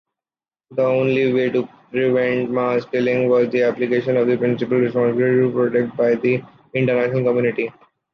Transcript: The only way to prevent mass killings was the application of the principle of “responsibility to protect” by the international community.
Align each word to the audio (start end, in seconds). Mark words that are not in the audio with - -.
The 0.71 0.81
only 0.83 1.31
way 1.31 1.51
to 1.51 1.69
prevent 1.91 2.49
mass 2.49 2.83
killings 2.85 3.29
was 3.29 3.49
the 3.51 3.61
application 3.61 4.17
of 4.17 4.25
the 4.25 4.35
principle 4.35 4.77
of 4.77 4.83
“responsibility 4.85 5.41
to 5.41 5.51
protect” 5.53 5.95
by 5.95 6.15
the 6.15 6.41
international 6.73 7.23
community. 7.25 7.69